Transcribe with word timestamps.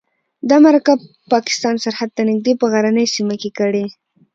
دا 0.49 0.57
مرکه 0.65 0.93
پاکستان 1.33 1.75
سرحد 1.83 2.09
ته 2.15 2.21
نږدې 2.29 2.53
په 2.59 2.65
غرنۍ 2.71 3.07
سیمه 3.15 3.35
کې 3.41 3.49
کړې. 3.59 3.85